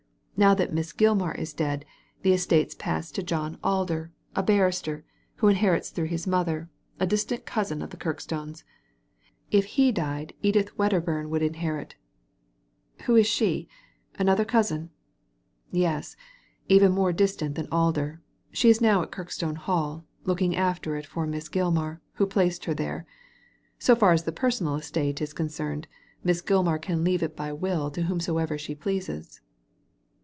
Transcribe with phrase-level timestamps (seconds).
[0.37, 1.85] Now that Miss Gilmar is dead
[2.23, 4.57] the estates pass to John Alder, Digitized by Google 84 THE LADY FROM NOWHERE a
[4.57, 8.63] barrister, who inherits through his mother, a distant cousin of the Kirkstones.
[9.51, 11.93] If he died Edith Wedder* bum would inherit''"
[13.03, 13.69] Who is she?
[14.17, 14.85] Another cousin?"
[15.73, 16.15] ^ Yes.
[16.67, 18.23] Even more distant than Alder.
[18.51, 22.73] She is now at Kirkstone Hall, looking after it for Miss Gilmar, who placed her
[22.73, 23.05] there.
[23.77, 25.87] So far as the personal estate is concerned
[26.23, 29.39] Miss Gilmar can leave it by will to whomsoever she pleases.'